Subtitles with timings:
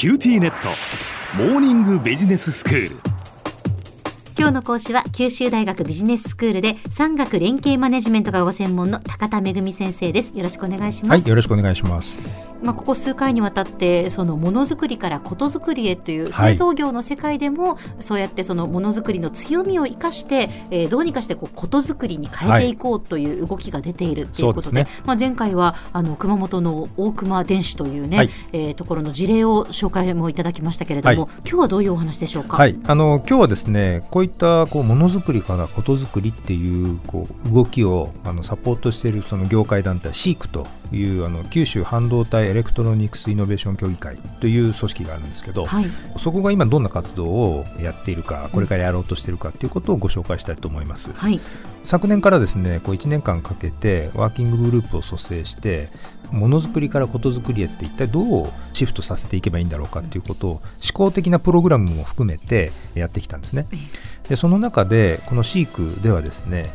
[0.00, 0.70] QTnet
[1.36, 3.09] モーニングビジネススクール。
[4.38, 10.32] 今日の講師は九州大学ビジネススクールで産学連携マネジメントがご専門の高田仁先生です。
[10.34, 12.18] よろしくお願いします、はい、よろしくお願いします。
[12.62, 32.58] まあ、ここ数回にわたってそのものづくりからことづくりへという製造業の世界でも、そうやってそのものづくりの強みを生かして、えー、どうにかしてこうことづくりに変えていこうという動きが出ているということではいでね、まあ、前回はあの熊本の大熊電子というね、はい、えー、ところの事例を紹介もいただきましたけれども、はい、今日はどういうお話でしょうか？
[32.58, 45.86] はい、あの今日はですねこういったこうものづくりからことづくりっていうこう動きをあのサポートしているその業界団体 SIIQ というあの九州半導体エレクトロニクスイノベーション協議会という組織があるんですけど、はい、
[46.18, 51.12] そこが今どんな活動をやっているかこれからやろうとしているかということをご紹介したいと思います。
[51.12, 51.40] はい、
[51.84, 55.88] 昨年からですねこう1年間かけてワーキンググループを組成して
[56.32, 60.62] ものづくりからことづくりへって一体どうシフトさせていけばいいんだろうかということを思
[60.94, 63.66] 考的なプログラムも含めてやってきたんですね。
[64.28, 66.70] でその中でこのシークではですね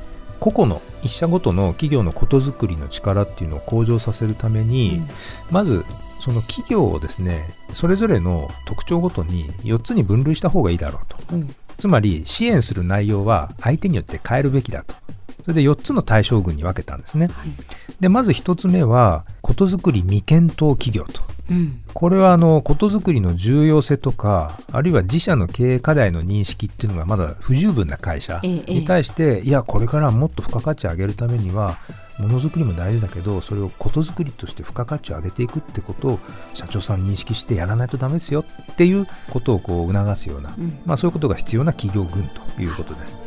[0.46, 5.08] 個々の一社ごとの企業のことづくりの力っていうのを向上させるために、うん、
[5.50, 5.84] まず
[6.20, 14.94] その企業をですねそれぞれの特徴ごとに4つに分類した方がいいだろうと、うん、つまり支援する内容は相手によって変えるべきだと。
[15.42, 17.52] それで4つの対象群に分けたんですね、はい、
[18.00, 31.78] でまず1つ目はことづくり未検討企業とうん、これはあのことづくりの重要性とかあるいは自社の経営課題の認識っていうのがまだ不十分な会社に対して、ええ、いやこれからもっと付加価値を上げるためには
[32.18, 36.20] ものづくりも大事だけどそれをことづくりとして付加価値を上げていくってことを
[36.54, 43.18] 社長さん認識してやらないとダメですよっていうことをこう促すような、うん、まあ、そういうことが必要な企業群ということです。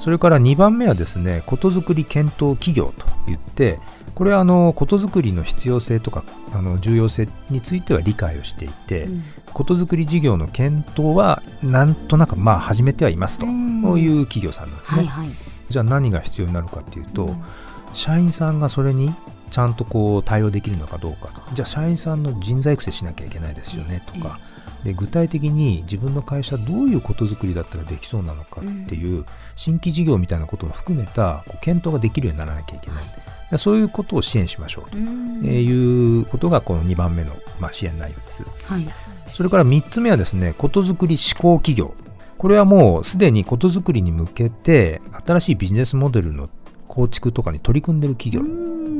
[0.00, 3.78] それから2番目はですねことづくり検討企業といって
[4.14, 9.08] これはあのことづくりの必要性とかあの重要性については理解をしていて、
[9.52, 14.98] ことづくり事業の検討はなんとなくまあ始めてはいますという企業さんなんですね。
[14.98, 15.30] はいはい、
[15.68, 17.44] じゃあ何が必要になるかというと、うん、
[17.92, 19.12] 社員さんがそれに
[19.50, 24.38] ちゃんとこう対応できるのかどうかじゃあ社員さんの人材育成しなきゃいけないですよねとか、
[24.84, 29.24] で具体的に自分の会社どういうことづくりだったらできそうなのかっていう、
[29.56, 33.58] 新規事業みたいなことも含めたこう検討ができるようにならなきゃいけない。
[33.58, 34.96] そういうことを支援しましょうと。
[34.96, 38.86] いうことがこの2番目の、まあ、支援内容です、はい、
[39.28, 41.94] それから3つ目はですねことづくり志向企業。
[42.36, 46.50] これはもうすでにことづくりに向けて新しいビジネスモデルの
[46.88, 48.42] 構築とかに取り組んでいる企業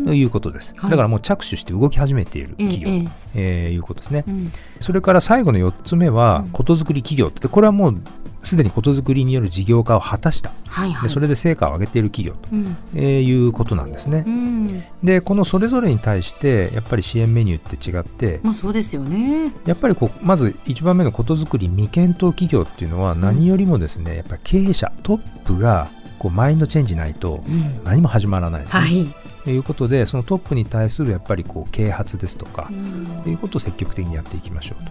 [0.04, 3.70] ということです、はい、だからもう着手して動き始めている企業と、ええ。
[3.70, 7.94] ー、いうことですね、うん、それから最後の4つ目はことづくり企業ってこれはもう
[8.44, 19.52] すでにことづくりによる事業化を果たした、はいはい、でそれで成果を上げている企業と、うん、えー、いうことなんですね、うん、でこのそれぞれに対してやっぱり支援メニューって違って、まあ、そうですよね。
[19.64, 25.88] やっぱりこうまず1番目のことづくり未検討企業っていうのは何よりもですね、やっぱり経営者トップが
[26.18, 27.42] こうマインドチェンジないと
[27.84, 29.06] 何も始まらない、ね、はい。
[29.06, 32.70] ということでそのトップに対するやっぱりこう啓発ですとか、
[33.22, 34.90] ということを積極的にやっていきましょうと。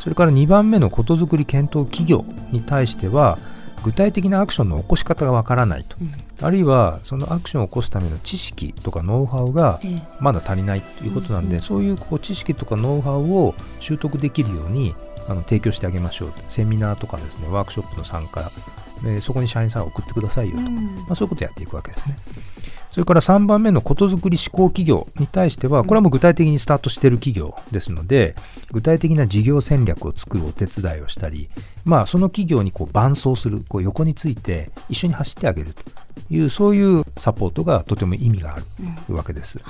[0.00, 3.38] それから2番目のことづくり検討企業に対しては
[3.82, 9.80] 具体的なアクションの起こし方がわからないと、うん、あるいはそのアクションを起こすための知識とかノウハウが
[10.20, 14.94] まだ足りないということなんで、そういうこう知識とかノウハウを習得できるように
[15.28, 18.50] あの提供してあげましょうセミナーとかですねワークショップの参加
[19.02, 22.16] でそこに社員さんを送ってくださいよと、うん、まあ、そういうことをやっていくわけですね。
[22.96, 28.34] それから3番目のことづくり志向企業に対しては、これはもう具体的にスタートしている企業ですので、
[28.72, 31.50] 具体的な事業戦略を作るお手伝いをしたり、
[31.84, 35.82] まあ、その企業にこう伴走する、こう横について一緒に走ってあげると
[36.30, 38.58] いう、そういうサポートがとても意味があ
[39.10, 39.60] るわけです。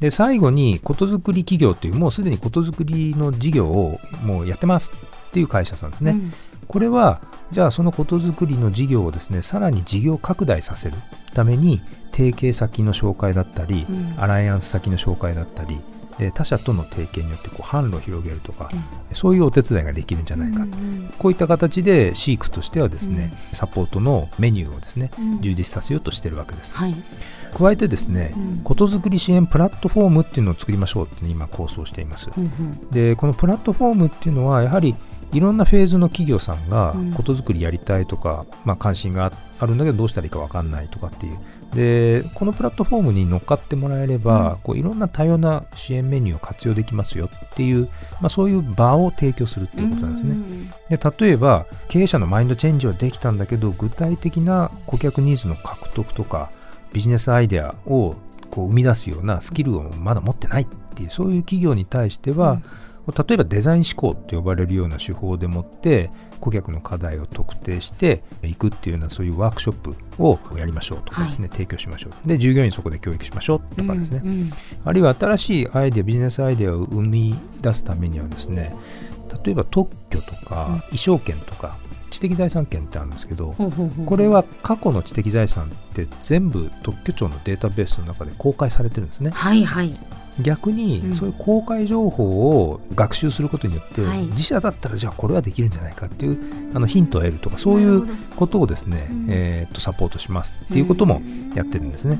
[0.00, 4.90] で最後にことづくり企業というもうすでにことづくりの事業をもうやってます
[5.28, 6.12] っていう会社さんですね。
[6.12, 6.32] うん
[6.72, 10.96] これはじゃあそのことづくりの事業をですねさらに事業拡大させる
[11.34, 15.78] ために提携先の紹介だったり、うん、アライアンス先の紹介だったり
[16.18, 25.10] で他社との提携によってこう販路を広げるとか、うん、そういうお手伝いができるんじゃないか、うんうん、こういった形でシークとしてはですね、うん、サポートのメニューをですね、
[25.40, 26.74] 充実させようとしているわけです。
[26.74, 26.94] はい、
[27.54, 28.34] 加えてですね
[28.64, 32.30] ことづくり支援プラットフォームっていうのを作りましょうって今構想しています。
[32.36, 34.94] うんうん、でこのプラットフォームっていうのはやはり
[35.32, 41.38] いろんなフェーズの企業さんがことづくりやりたいとか、うん、まあ、関心があるんだけどどうしたらいいか分かんないとかっていう。
[41.74, 47.88] でこのプラットフォームに乗っかってもらえれば、うん、こういろんな多様な支援メニューを活用できますよっていう、
[48.20, 50.36] まあ、そういう場を提供するっていうことなんですね。
[50.90, 56.50] で例えば経営者のマインドチェンジはできたんだけど具体的な顧客ニーズの獲得とか
[56.92, 58.16] ビジネスアイデアを
[58.50, 62.64] こう生み出すようなスキルをまだ持ってないっていうそういう企業に対しては、うん
[63.06, 66.10] 例えばデザイン思考と呼ばれるような手法でもって
[66.40, 72.28] 顧客の課題を特定していくっていうようなそういうワークショップをやりましょうとかですね、はい、提供しましょう。
[72.28, 74.52] で従業員そこで教育しましょうとかですね、うんうん、
[74.84, 78.74] あるいは新しいアイデアビジネスアイデアを生み出すためにはですね
[79.44, 81.76] 例えば特許とか衣装権とか
[82.10, 83.54] 知的財産権ってあるんですけど、
[84.04, 89.30] これは過去の知的財産って全部特許庁のデータベースの中で公開されてるんですね。
[89.30, 89.94] はいはい。
[90.40, 92.24] 逆にそういう公開情報
[92.62, 96.38] を学習することによって、自社だったらじゃあこれはできるんじゃないかっていう
[96.74, 101.20] あのヒントを得るとかそういうことをですね、えー、とサポートしますっていうことも
[101.54, 102.18] やってるんですね。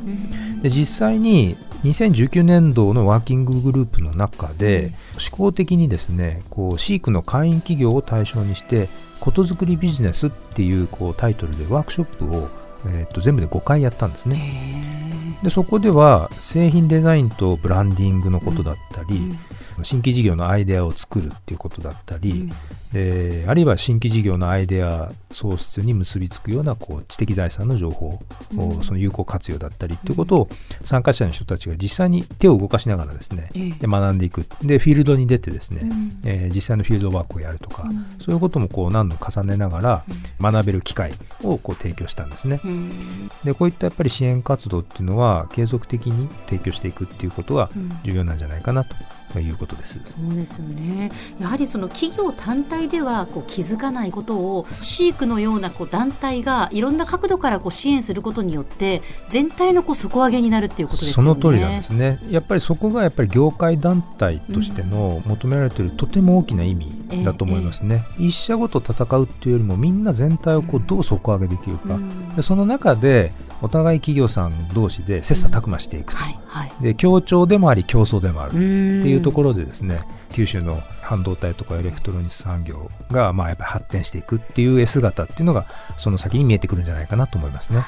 [0.60, 8.90] で実際に2019年度のワーキンググループの中で、思考的にですねこうシークの会員企業を対象にして
[9.20, 12.50] ことづくりビジネスっていうこうタイトルでワークショップを、
[12.86, 15.38] えー、と全部で5回やったんですね。
[15.42, 19.38] でそこでは製品デザインとブランディングのことだったり、うん
[19.82, 22.50] 新規事業のアイデアを作るっていうことだったり、
[22.94, 28.18] うん、であるいは新規事業のアイデア創出に結びつくようなこう知的財産の情報、
[28.56, 30.48] うん、その有効活用だったりっていうことを
[30.82, 34.46] 参加者の人たちが実際に手を動かしながらですね、うん、で学んでいく。
[34.62, 37.84] でフィールドに出てですね、うん、えー、実際のフィールドワークをやるとか、
[38.18, 40.04] そういうこともこう何度重ねながら
[40.40, 41.12] 学べる機会
[41.42, 42.60] をこう提供したんですね。
[43.44, 47.70] でこういったやっぱり支援活動っていうのは継続的に提供していくっていうことが
[48.04, 48.94] 重要なんじゃないかなと
[49.32, 50.00] ということです。
[50.04, 51.10] そうですよね。
[51.40, 61.40] やはりその企業単体ではこう気づかないことをシークのようなこう団体がいろんな角度からこう支援することによって全体のこう底上げになるっていうことですよね。
[61.40, 62.20] その通りなんですね。
[62.30, 68.04] やっぱりそこがやっぱり業界団体としての求められているとても大きな意味だと思いますね。
[68.18, 71.98] 一社ごと戦うっていうよりもみんな全体をこうどう底上げできるか。
[72.36, 78.50] でその中でお互い企業さん同士で切磋琢磨していくと、はいはい、で協調でもあり競争でもある。
[78.50, 85.66] っていうところでですね九州の半導体とかエレクトロニクス産業がまあやっぱり発展していくっていう姿っていうのが
[85.96, 87.84] その先に見えてくるんじゃないかなと思いますね。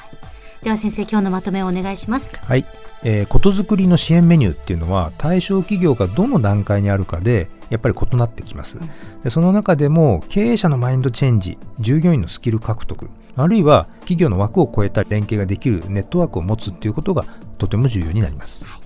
[0.63, 2.31] では先生今日のまとめをお願いします。
[2.35, 2.65] はい、
[3.03, 8.79] えー、ことづくりの支援メニューっていうのは対象企業がどの段階にあるかでやっぱり異なってきます。
[9.23, 17.25] でその中でも経営者のマインドチェンジ、従業員のスキル獲得、あるいは企業の枠を超えた連携ができるネットワークを持つっていうことが
[17.57, 18.65] とても重要になります。
[18.65, 18.79] はい。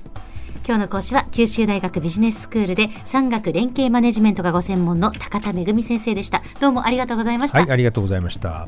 [0.66, 6.44] 今日の講師は九州大学ビジネススクールで産学連携マネジメントがご専門の高田恵先生でした。
[6.60, 7.60] どうもありがとうございました。
[7.60, 8.68] はいありがとうございました